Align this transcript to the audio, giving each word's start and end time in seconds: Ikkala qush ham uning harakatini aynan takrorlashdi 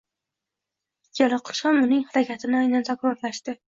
Ikkala 1.09 1.39
qush 1.49 1.61
ham 1.67 1.79
uning 1.83 2.01
harakatini 2.15 2.59
aynan 2.63 2.89
takrorlashdi 2.89 3.57